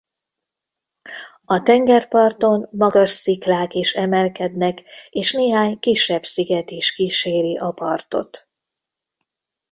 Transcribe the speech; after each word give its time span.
A 1.45 1.61
tengerparton 1.61 2.67
magas 2.71 3.09
sziklák 3.11 3.73
is 3.73 3.93
emelkednek 3.93 4.83
és 5.09 5.31
néhány 5.31 5.79
kisebb 5.79 6.23
sziget 6.25 6.71
is 6.71 6.93
kíséri 6.93 7.57
a 7.57 7.71
partot. 7.71 8.49